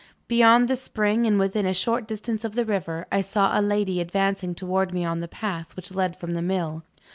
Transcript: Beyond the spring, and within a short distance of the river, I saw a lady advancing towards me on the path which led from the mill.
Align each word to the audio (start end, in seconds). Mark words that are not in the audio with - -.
Beyond 0.27 0.67
the 0.67 0.75
spring, 0.75 1.27
and 1.27 1.37
within 1.37 1.67
a 1.67 1.75
short 1.75 2.07
distance 2.07 2.43
of 2.43 2.55
the 2.55 2.65
river, 2.65 3.05
I 3.11 3.21
saw 3.21 3.51
a 3.53 3.61
lady 3.61 4.01
advancing 4.01 4.55
towards 4.55 4.91
me 4.91 5.05
on 5.05 5.19
the 5.19 5.27
path 5.27 5.75
which 5.75 5.93
led 5.93 6.17
from 6.17 6.33
the 6.33 6.41
mill. 6.41 6.83